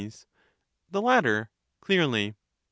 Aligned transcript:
The 0.89 0.99
latter, 0.99 1.51
clearly. 1.79 2.33